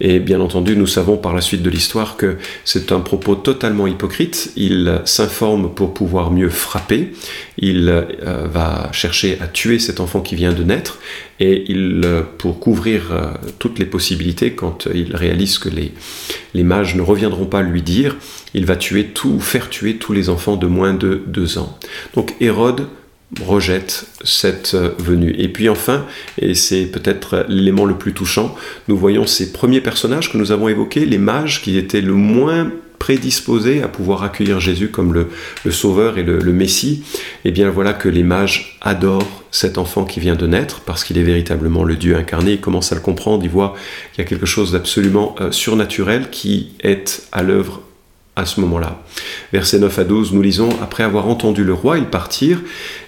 Et 0.00 0.18
bien 0.18 0.40
entendu, 0.40 0.76
nous 0.76 0.86
savons 0.86 1.16
par 1.16 1.34
la 1.34 1.40
suite 1.40 1.62
de 1.62 1.70
l'histoire 1.70 2.16
que 2.16 2.38
c'est 2.64 2.90
un 2.90 3.00
propos 3.00 3.34
totalement 3.34 3.86
hypocrite. 3.86 4.52
Il 4.56 5.00
s'informe 5.04 5.74
pour 5.74 5.92
pouvoir 5.92 6.30
mieux 6.30 6.48
frapper. 6.48 7.12
Il 7.58 7.88
euh, 7.88 8.46
va 8.50 8.88
chercher 8.92 9.38
à 9.40 9.46
tuer 9.46 9.78
cet 9.78 10.00
enfant 10.00 10.20
qui 10.20 10.36
vient 10.36 10.52
de 10.52 10.64
naître. 10.64 10.98
Et 11.38 11.64
il, 11.70 12.00
euh, 12.04 12.22
pour 12.38 12.60
couvrir 12.60 13.12
euh, 13.12 13.32
toutes 13.58 13.78
les 13.78 13.84
possibilités, 13.84 14.52
quand 14.52 14.88
il 14.92 15.14
réalise 15.14 15.58
que 15.58 15.68
les, 15.68 15.92
les 16.54 16.64
mages 16.64 16.94
ne 16.94 17.02
reviendront 17.02 17.46
pas 17.46 17.62
lui 17.62 17.82
dire, 17.82 18.16
il 18.54 18.64
va 18.64 18.76
tuer 18.76 19.04
tout, 19.04 19.38
faire 19.38 19.68
tuer 19.68 19.96
tous 19.96 20.12
les 20.12 20.30
enfants 20.30 20.56
de 20.56 20.66
moins 20.66 20.94
de 20.94 21.22
deux 21.26 21.58
ans. 21.58 21.78
Donc 22.14 22.34
Hérode 22.40 22.86
rejette 23.40 24.06
cette 24.24 24.74
euh, 24.74 24.90
venue. 24.98 25.34
Et 25.38 25.48
puis 25.48 25.68
enfin, 25.68 26.06
et 26.38 26.54
c'est 26.54 26.86
peut-être 26.86 27.46
l'élément 27.48 27.84
le 27.84 27.96
plus 27.96 28.12
touchant, 28.12 28.54
nous 28.88 28.96
voyons 28.96 29.26
ces 29.26 29.52
premiers 29.52 29.80
personnages 29.80 30.32
que 30.32 30.38
nous 30.38 30.52
avons 30.52 30.68
évoqués, 30.68 31.06
les 31.06 31.18
mages 31.18 31.62
qui 31.62 31.76
étaient 31.78 32.00
le 32.00 32.14
moins 32.14 32.72
prédisposés 32.98 33.82
à 33.82 33.88
pouvoir 33.88 34.22
accueillir 34.22 34.60
Jésus 34.60 34.88
comme 34.88 35.14
le, 35.14 35.30
Sauveur 35.70 36.18
et 36.18 36.22
le, 36.22 36.52
Messie, 36.52 37.02
et 37.44 37.48
eh 37.48 37.50
bien 37.50 37.70
voilà 37.70 37.94
que 37.94 38.10
les 38.10 38.22
mages 38.22 38.78
adorent 38.82 39.42
cet 39.50 39.78
enfant 39.78 40.04
qui 40.04 40.20
vient 40.20 40.36
de 40.36 40.46
naître, 40.46 40.80
parce 40.80 41.02
qu'il 41.02 41.16
est 41.16 41.22
véritablement 41.22 41.82
le 41.82 41.96
Dieu 41.96 42.14
incarné, 42.14 42.52
ils 42.52 42.60
commencent 42.60 42.92
à 42.92 42.94
le 42.94 43.00
comprendre, 43.00 43.42
ils 43.42 43.50
voient 43.50 43.74
qu'il 44.12 44.22
y 44.22 44.26
a 44.26 44.28
quelque 44.28 44.44
chose 44.44 44.72
d'absolument 44.72 45.34
euh, 45.40 45.50
surnaturel 45.50 46.28
qui 46.30 46.72
est 46.82 47.22
à 47.32 47.42
l'œuvre 47.42 47.80
à 48.36 48.46
ce 48.46 48.60
moment-là. 48.60 49.02
Versets 49.52 49.78
9 49.78 49.98
à 49.98 50.04
12, 50.04 50.32
nous 50.32 50.42
lisons, 50.42 50.70
Après 50.82 51.02
avoir 51.02 51.26
entendu 51.28 51.64
le 51.64 51.74
roi, 51.74 51.98
ils 51.98 52.06
partirent, 52.06 52.62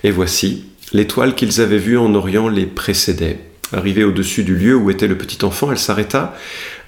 et 0.04 0.10
voici, 0.10 0.64
l'étoile 0.92 1.34
qu'ils 1.34 1.60
avaient 1.60 1.78
vue 1.78 1.98
en 1.98 2.14
Orient 2.14 2.48
les 2.48 2.66
précédait. 2.66 3.38
Arrivée 3.72 4.04
au-dessus 4.04 4.44
du 4.44 4.54
lieu 4.54 4.76
où 4.76 4.90
était 4.90 5.08
le 5.08 5.16
petit 5.16 5.44
enfant, 5.44 5.70
elle 5.70 5.78
s'arrêta. 5.78 6.34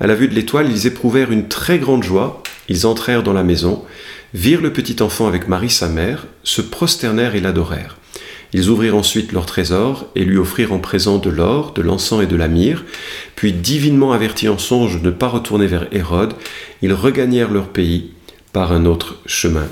À 0.00 0.06
la 0.06 0.14
vue 0.14 0.28
de 0.28 0.34
l'étoile, 0.34 0.70
ils 0.70 0.86
éprouvèrent 0.86 1.32
une 1.32 1.48
très 1.48 1.78
grande 1.78 2.02
joie. 2.02 2.42
Ils 2.68 2.86
entrèrent 2.86 3.22
dans 3.22 3.32
la 3.32 3.42
maison, 3.42 3.82
virent 4.34 4.60
le 4.60 4.72
petit 4.72 5.02
enfant 5.02 5.26
avec 5.26 5.48
Marie 5.48 5.70
sa 5.70 5.88
mère, 5.88 6.26
se 6.42 6.60
prosternèrent 6.60 7.34
et 7.34 7.40
l'adorèrent. 7.40 7.96
Ils 8.52 8.68
ouvrirent 8.68 8.96
ensuite 8.96 9.32
leur 9.32 9.46
trésor 9.46 10.06
et 10.14 10.24
lui 10.24 10.38
offrirent 10.38 10.72
en 10.72 10.78
présent 10.78 11.18
de 11.18 11.28
l'or, 11.28 11.72
de 11.72 11.82
l'encens 11.82 12.22
et 12.22 12.26
de 12.26 12.36
la 12.36 12.48
myrrhe. 12.48 12.84
Puis, 13.34 13.52
divinement 13.52 14.12
avertis 14.12 14.48
en 14.48 14.58
songe 14.58 15.00
de 15.00 15.06
ne 15.06 15.10
pas 15.10 15.28
retourner 15.28 15.66
vers 15.66 15.88
Hérode, 15.90 16.34
ils 16.80 16.92
regagnèrent 16.92 17.50
leur 17.50 17.68
pays 17.68 18.12
par 18.54 18.72
un 18.72 18.84
autre 18.86 19.16
chemin. 19.26 19.66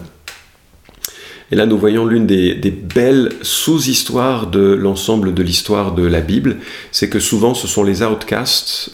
Et 1.52 1.54
là, 1.54 1.66
nous 1.66 1.76
voyons 1.76 2.06
l'une 2.06 2.26
des, 2.26 2.54
belles 2.94 3.28
sous-histoires 3.42 4.46
de 4.46 4.72
l'ensemble 4.72 5.34
de 5.34 5.42
l'histoire 5.42 5.94
de 5.94 6.02
la 6.02 6.22
Bible, 6.22 6.56
c'est 6.92 7.10
que 7.10 7.20
souvent 7.20 7.52
ce 7.52 7.68
sont 7.68 7.84
les 7.84 8.02
outcasts, 8.02 8.90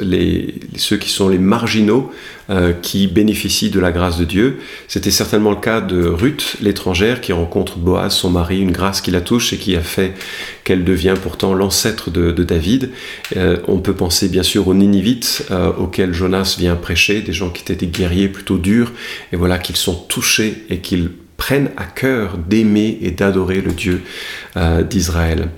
ceux 0.76 0.96
qui 0.96 1.08
sont 1.08 1.28
les 1.28 1.38
marginaux, 1.38 2.10
euh, 2.50 2.72
qui 2.72 3.06
bénéficient 3.06 3.70
de 3.70 3.78
la 3.78 3.92
grâce 3.92 4.18
de 4.18 4.24
Dieu. 4.24 4.58
C'était 4.88 5.12
certainement 5.12 5.50
le 5.50 5.56
cas 5.56 5.80
de 5.80 6.04
Ruth, 6.04 6.56
l'étrangère, 6.60 7.20
qui 7.20 7.32
rencontre 7.32 7.78
Boaz, 7.78 8.12
son 8.12 8.30
mari, 8.30 8.58
une 8.58 8.72
grâce 8.72 9.00
qui 9.02 9.12
la 9.12 9.20
touche 9.20 9.52
et 9.52 9.56
qui 9.56 9.76
a 9.76 9.80
fait 9.80 10.14
qu'elle 10.64 10.82
devient 10.82 11.14
pourtant 11.22 11.54
l'ancêtre 11.54 12.10
de, 12.10 12.32
David. 12.42 12.90
Euh, 13.36 13.58
on 13.68 13.78
peut 13.78 13.94
penser 13.94 14.28
bien 14.28 14.42
sûr 14.42 14.66
aux 14.66 14.74
Ninivites, 14.74 15.46
euh, 15.52 15.70
auxquels 15.78 16.12
Jonas 16.12 16.56
vient 16.58 16.74
prêcher, 16.74 17.20
des 17.20 17.32
gens 17.32 17.50
qui 17.50 17.62
étaient 17.62 17.76
des 17.76 17.86
guerriers 17.86 18.28
plutôt 18.28 18.58
durs, 18.58 18.90
et 19.32 19.36
voilà 19.36 19.58
qu'ils 19.58 19.76
sont 19.76 19.94
touchés 19.94 20.64
et 20.70 20.78
qu'ils 20.78 21.10
prennent 21.38 21.70
à 21.76 21.84
cœur 21.84 22.36
d'aimer 22.36 22.98
et 23.00 23.12
d'adorer 23.12 23.60
le 23.60 23.70
Dieu 23.70 24.02
euh, 24.56 24.82
d'Israël. 24.82 25.48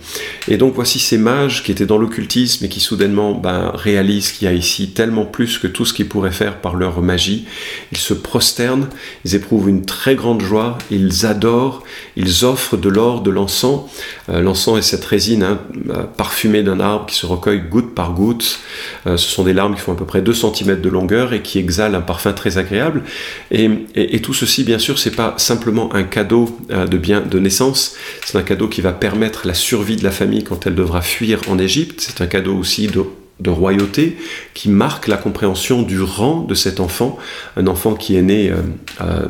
Et 0.46 0.58
donc 0.58 0.74
voici 0.74 0.98
ces 0.98 1.16
mages 1.16 1.64
qui 1.64 1.72
étaient 1.72 1.86
dans 1.86 1.96
l'occultisme 1.96 2.66
et 2.66 2.68
qui 2.68 2.80
soudainement 2.80 3.32
ben, 3.32 3.72
réalisent 3.74 4.30
qu'il 4.30 4.46
y 4.46 4.50
a 4.50 4.52
ici 4.52 4.90
tellement 4.90 5.24
plus 5.24 5.58
que 5.58 5.66
tout 5.66 5.86
ce 5.86 5.94
qu'ils 5.94 6.06
pourraient 6.06 6.30
faire 6.32 6.58
par 6.58 6.76
leur 6.76 7.00
magie. 7.00 7.46
Ils 7.92 7.98
se 7.98 8.12
prosternent, 8.12 8.88
ils 9.24 9.34
éprouvent 9.34 9.70
une 9.70 9.86
très 9.86 10.16
grande 10.16 10.42
joie, 10.42 10.76
ils 10.90 11.24
adorent, 11.24 11.82
ils 12.14 12.44
offrent 12.44 12.76
de 12.76 12.90
l'or, 12.90 13.22
de 13.22 13.30
l'encens. 13.30 13.90
Euh, 14.28 14.42
l'encens 14.42 14.78
est 14.78 14.82
cette 14.82 15.04
résine 15.06 15.42
hein, 15.42 15.60
euh, 15.88 16.02
parfumée 16.04 16.62
d'un 16.62 16.78
arbre 16.78 17.06
qui 17.06 17.16
se 17.16 17.24
recueille 17.24 17.62
goutte 17.62 17.94
par 17.94 18.12
goutte. 18.12 18.60
ce 19.06 19.16
sont 19.16 19.44
des 19.44 19.54
larmes 19.54 19.74
qui 19.74 19.80
font 19.80 19.92
à 19.92 19.96
peu 19.96 20.04
près 20.04 20.20
2 20.20 20.34
cm 20.34 20.78
de 20.78 20.88
longueur 20.90 21.32
et 21.32 21.40
qui 21.40 21.58
exhalent 21.58 21.96
un 21.96 22.02
parfum 22.02 22.34
très 22.34 22.58
agréable. 22.58 23.02
Et, 23.50 23.70
et 23.94 24.20
tout 24.20 24.34
ceci, 24.34 24.62
bien 24.62 24.78
sûr, 24.78 24.98
c'est 24.98 25.16
pas 25.16 25.34
simplement 25.38 25.69
un 25.92 26.02
cadeau 26.02 26.58
euh, 26.70 26.86
de 26.86 26.98
bien 26.98 27.20
de 27.20 27.38
naissance, 27.38 27.96
c'est 28.24 28.38
un 28.38 28.42
cadeau 28.42 28.68
qui 28.68 28.80
va 28.80 28.92
permettre 28.92 29.46
la 29.46 29.54
survie 29.54 29.96
de 29.96 30.04
la 30.04 30.10
famille 30.10 30.44
quand 30.44 30.66
elle 30.66 30.74
devra 30.74 31.02
fuir 31.02 31.40
en 31.48 31.58
Égypte, 31.58 32.00
c'est 32.00 32.20
un 32.22 32.26
cadeau 32.26 32.56
aussi 32.56 32.86
de 32.86 33.04
de 33.40 33.50
royauté 33.50 34.16
qui 34.54 34.68
marque 34.68 35.08
la 35.08 35.16
compréhension 35.16 35.82
du 35.82 36.00
rang 36.00 36.42
de 36.42 36.54
cet 36.54 36.80
enfant, 36.80 37.18
un 37.56 37.66
enfant 37.66 37.94
qui 37.94 38.16
est 38.16 38.22
né 38.22 38.50
euh, 38.50 38.56
euh, 39.00 39.26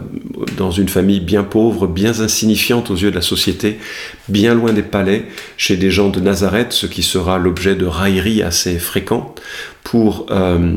dans 0.57 0.71
une 0.71 0.89
famille 0.89 1.21
bien 1.21 1.45
pauvre, 1.45 1.87
bien 1.87 2.21
insignifiante 2.21 2.91
aux 2.91 2.97
yeux 2.97 3.11
de 3.11 3.17
la 3.17 3.23
société, 3.23 3.79
bien 4.29 4.55
loin 4.55 4.73
des 4.73 4.83
palais, 4.83 5.25
chez 5.57 5.77
des 5.77 5.91
gens 5.91 6.09
de 6.09 6.21
Nazareth, 6.21 6.73
ce 6.73 6.87
qui 6.87 7.03
sera 7.03 7.39
l'objet 7.39 7.77
de 7.77 7.87
railleries 7.87 8.43
assez 8.43 8.79
fréquentes 8.79 9.41
pour 9.85 10.27
euh, 10.31 10.77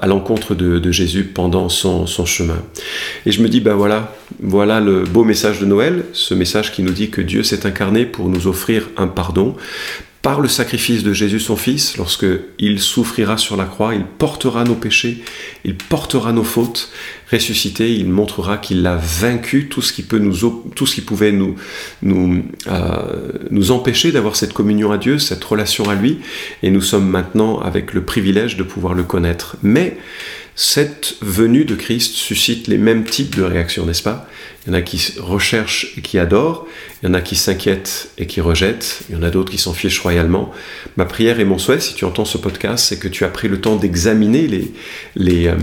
à 0.00 0.06
l'encontre 0.06 0.54
de, 0.54 0.90
Jésus 0.90 1.24
pendant 1.24 1.68
son, 1.68 2.06
chemin. 2.26 2.60
Et 3.24 3.32
je 3.32 3.42
me 3.42 3.48
dis, 3.48 3.60
ben 3.60 3.74
voilà, 3.74 4.14
voilà 4.42 4.80
le 4.80 5.04
beau 5.04 5.24
message 5.24 5.60
de 5.60 5.66
Noël, 5.66 6.04
ce 6.12 6.34
message 6.34 6.72
qui 6.72 6.82
nous 6.82 6.92
dit 6.92 7.10
que 7.10 7.20
Dieu 7.20 7.42
s'est 7.42 7.64
incarné 7.66 8.06
pour 8.06 8.28
nous 8.28 8.48
offrir 8.48 8.88
un 8.96 9.06
pardon, 9.06 9.56
par 10.22 10.42
le 10.42 10.48
sacrifice 10.48 11.02
de 11.02 11.14
Jésus 11.14 11.40
son 11.40 11.56
Fils, 11.56 11.96
lorsque 11.96 12.26
il 12.58 12.78
souffrira 12.78 13.38
sur 13.38 13.56
la 13.56 13.64
croix, 13.64 13.94
il 13.94 14.04
portera 14.04 14.64
nos 14.64 14.74
péchés, 14.74 15.22
il 15.64 15.76
portera 15.76 16.32
nos 16.32 16.44
fautes, 16.44 16.90
ressuscité, 17.32 17.94
il 17.94 18.10
montrera 18.10 18.58
qu'il 18.58 18.86
a 18.86 18.96
vaincu 18.96 19.68
tout 19.68 19.80
ce 19.80 19.94
qui 19.94 20.02
pouvait 20.02 21.32
nous, 21.32 21.54
nous, 22.02 22.44
euh, 22.66 23.32
nous 23.50 23.70
empêcher 23.70 24.12
d'avoir 24.12 24.36
cette 24.36 24.52
communion 24.52 24.92
à 24.92 24.98
Dieu, 24.98 25.18
cette 25.18 25.42
relation 25.42 25.88
à 25.88 25.94
lui, 25.94 26.18
et 26.62 26.70
nous 26.70 26.82
sommes 26.82 27.08
maintenant 27.08 27.58
avec 27.58 27.94
le 27.94 28.02
privilège 28.02 28.58
de 28.58 28.62
pouvoir 28.62 28.92
le 28.92 29.04
connaître. 29.04 29.56
Mais 29.62 29.96
cette 30.54 31.16
venue 31.22 31.64
de 31.64 31.74
Christ 31.74 32.14
suscite 32.14 32.66
les 32.66 32.78
mêmes 32.78 33.04
types 33.04 33.36
de 33.36 33.42
réactions, 33.42 33.86
n'est-ce 33.86 34.02
pas? 34.02 34.28
Il 34.66 34.72
y 34.72 34.76
en 34.76 34.78
a 34.78 34.82
qui 34.82 35.14
recherchent 35.18 35.94
et 35.96 36.02
qui 36.02 36.18
adorent, 36.18 36.66
il 37.02 37.06
y 37.06 37.10
en 37.10 37.14
a 37.14 37.22
qui 37.22 37.34
s'inquiètent 37.34 38.10
et 38.18 38.26
qui 38.26 38.42
rejettent, 38.42 39.04
il 39.08 39.14
y 39.14 39.18
en 39.18 39.22
a 39.22 39.30
d'autres 39.30 39.50
qui 39.50 39.56
s'en 39.56 39.72
fichent 39.72 40.00
royalement. 40.00 40.52
Ma 40.98 41.06
prière 41.06 41.40
et 41.40 41.44
mon 41.44 41.56
souhait, 41.56 41.80
si 41.80 41.94
tu 41.94 42.04
entends 42.04 42.26
ce 42.26 42.36
podcast, 42.36 42.84
c'est 42.86 42.98
que 42.98 43.08
tu 43.08 43.24
as 43.24 43.28
pris 43.28 43.48
le 43.48 43.60
temps 43.60 43.76
d'examiner 43.76 44.46
les, 44.46 44.70
les, 45.16 45.46
euh, 45.46 45.54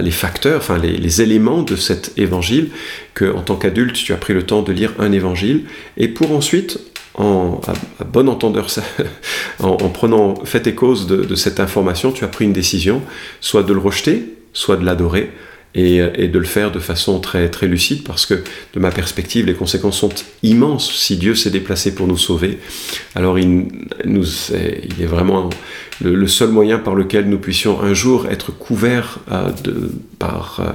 les, 0.00 0.10
facteurs, 0.10 0.58
enfin 0.58 0.78
les, 0.78 0.96
les, 0.96 1.22
éléments 1.22 1.62
de 1.62 1.76
cet 1.76 2.12
évangile, 2.16 2.70
que 3.14 3.32
en 3.32 3.42
tant 3.42 3.54
qu'adulte, 3.54 3.94
tu 3.94 4.12
as 4.12 4.16
pris 4.16 4.34
le 4.34 4.42
temps 4.42 4.62
de 4.62 4.72
lire 4.72 4.94
un 4.98 5.12
évangile, 5.12 5.62
et 5.96 6.08
pour 6.08 6.32
ensuite 6.32 6.80
en, 7.14 7.60
à, 7.66 8.04
bon 8.04 8.28
entendeur, 8.28 8.68
en, 9.60 9.76
prenant 9.88 10.34
fait 10.44 10.66
et 10.66 10.74
cause 10.74 11.06
de, 11.06 11.34
cette 11.34 11.60
information, 11.60 12.12
tu 12.12 12.24
as 12.24 12.28
pris 12.28 12.44
une 12.44 12.52
décision, 12.52 13.02
soit 13.40 13.62
de 13.62 13.72
le 13.72 13.80
rejeter, 13.80 14.34
soit 14.52 14.76
de 14.76 14.84
l'adorer, 14.84 15.30
et, 15.74 16.00
de 16.00 16.38
le 16.38 16.44
faire 16.46 16.72
de 16.72 16.80
façon 16.80 17.20
très, 17.20 17.48
très 17.48 17.68
lucide, 17.68 18.02
parce 18.02 18.26
que 18.26 18.34
de 18.74 18.80
ma 18.80 18.90
perspective, 18.90 19.46
les 19.46 19.54
conséquences 19.54 19.98
sont 19.98 20.12
immenses. 20.42 20.92
Si 20.92 21.16
Dieu 21.16 21.36
s'est 21.36 21.50
déplacé 21.50 21.94
pour 21.94 22.08
nous 22.08 22.16
sauver, 22.16 22.58
alors 23.14 23.38
il, 23.38 23.68
nous, 24.04 24.26
il 24.50 25.02
est 25.02 25.06
vraiment 25.06 25.48
le, 26.02 26.26
seul 26.26 26.50
moyen 26.50 26.78
par 26.78 26.96
lequel 26.96 27.28
nous 27.28 27.38
puissions 27.38 27.80
un 27.80 27.94
jour 27.94 28.26
être 28.28 28.50
couverts 28.50 29.18
euh, 29.30 29.50
par... 30.18 30.60
Euh, 30.60 30.72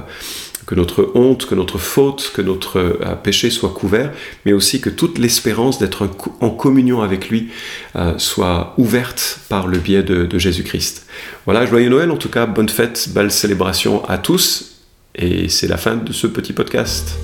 que 0.66 0.74
notre 0.74 1.12
honte, 1.14 1.46
que 1.46 1.54
notre 1.54 1.78
faute, 1.78 2.32
que 2.34 2.42
notre 2.42 2.78
euh, 2.78 3.14
péché 3.22 3.50
soit 3.50 3.70
couvert, 3.70 4.12
mais 4.44 4.52
aussi 4.52 4.80
que 4.80 4.90
toute 4.90 5.18
l'espérance 5.18 5.78
d'être 5.78 6.08
en 6.40 6.50
communion 6.50 7.00
avec 7.00 7.28
lui 7.28 7.48
euh, 7.94 8.18
soit 8.18 8.74
ouverte 8.76 9.40
par 9.48 9.68
le 9.68 9.78
biais 9.78 10.02
de, 10.02 10.38
Jésus-Christ. 10.38 11.06
Voilà, 11.46 11.64
joyeux 11.64 11.88
Noël, 11.88 12.10
en 12.10 12.16
tout 12.16 12.28
cas, 12.28 12.46
bonne 12.46 12.68
fête, 12.68 13.08
belle 13.14 13.30
célébration 13.30 14.04
à 14.06 14.18
tous, 14.18 14.82
et 15.14 15.48
c'est 15.48 15.68
la 15.68 15.78
fin 15.78 15.96
de 15.96 16.12
ce 16.12 16.26
petit 16.26 16.52
podcast. 16.52 17.16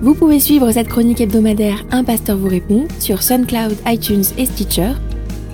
Vous 0.00 0.14
pouvez 0.14 0.38
suivre 0.38 0.70
cette 0.70 0.88
chronique 0.88 1.20
hebdomadaire 1.20 1.84
Un 1.90 2.04
pasteur 2.04 2.36
vous 2.36 2.48
répond 2.48 2.86
sur 3.00 3.22
SoundCloud, 3.22 3.76
iTunes 3.86 4.24
et 4.36 4.46
Stitcher. 4.46 4.92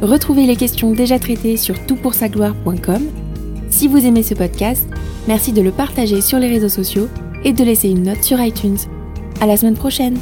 Retrouvez 0.02 0.44
les 0.44 0.56
questions 0.56 0.92
déjà 0.92 1.18
traitées 1.18 1.56
sur 1.56 1.86
toutpoursagloire.com. 1.86 3.02
Si 3.70 3.88
vous 3.88 4.04
aimez 4.04 4.22
ce 4.22 4.34
podcast, 4.34 4.86
Merci 5.26 5.52
de 5.52 5.62
le 5.62 5.70
partager 5.70 6.20
sur 6.20 6.38
les 6.38 6.48
réseaux 6.48 6.68
sociaux 6.68 7.08
et 7.44 7.52
de 7.52 7.64
laisser 7.64 7.88
une 7.88 8.02
note 8.02 8.22
sur 8.22 8.40
iTunes. 8.40 8.78
À 9.40 9.46
la 9.46 9.56
semaine 9.56 9.76
prochaine! 9.76 10.18